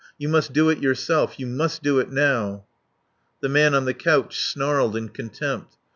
You 0.17 0.29
must 0.29 0.51
do 0.51 0.67
it 0.71 0.79
yourself. 0.81 1.37
You 1.39 1.45
must 1.45 1.83
do 1.83 1.99
it 1.99 2.09
now!" 2.11 2.65
The 3.43 3.49
man 3.49 3.75
on 3.75 3.85
the 3.85 3.93
couch 3.93 4.39
snarled 4.41 4.95
in 4.95 5.09
contempt. 5.09 5.77